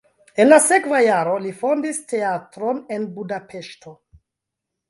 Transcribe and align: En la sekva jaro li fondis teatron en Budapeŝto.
En 0.43 0.47
la 0.51 0.57
sekva 0.67 1.01
jaro 1.07 1.35
li 1.43 1.51
fondis 1.59 2.01
teatron 2.13 2.81
en 2.97 3.07
Budapeŝto. 3.19 3.95